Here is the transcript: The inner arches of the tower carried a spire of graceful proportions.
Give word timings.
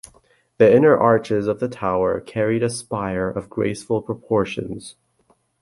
The 0.57 0.75
inner 0.75 0.97
arches 0.97 1.45
of 1.45 1.59
the 1.59 1.67
tower 1.67 2.21
carried 2.21 2.63
a 2.63 2.71
spire 2.71 3.29
of 3.29 3.51
graceful 3.51 4.01
proportions. 4.01 4.95